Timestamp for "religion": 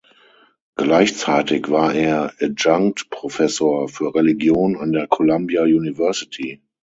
4.15-4.75